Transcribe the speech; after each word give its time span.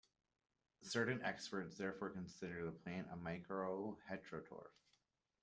Certain 0.81 1.21
experts 1.21 1.77
therefore 1.77 2.09
consider 2.09 2.65
the 2.65 2.71
plant 2.71 3.05
as 3.11 3.19
a 3.19 3.21
myco-heterotroph. 3.21 4.71